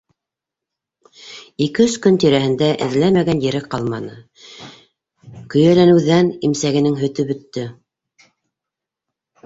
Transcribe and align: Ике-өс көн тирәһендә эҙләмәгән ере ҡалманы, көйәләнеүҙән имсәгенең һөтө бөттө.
Ике-өс 1.65 1.97
көн 2.05 2.17
тирәһендә 2.23 2.71
эҙләмәгән 2.87 3.43
ере 3.49 3.63
ҡалманы, 3.75 4.17
көйәләнеүҙән 5.55 6.35
имсәгенең 6.51 7.01
һөтө 7.07 7.31
бөттө. 7.33 7.71